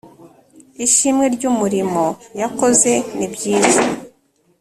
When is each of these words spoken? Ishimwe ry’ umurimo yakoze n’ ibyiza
Ishimwe 0.85 1.25
ry’ 1.35 1.43
umurimo 1.51 2.03
yakoze 2.41 2.91
n’ 3.17 3.19
ibyiza 3.27 3.81